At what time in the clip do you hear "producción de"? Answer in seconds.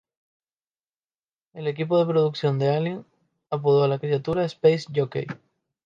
2.11-2.75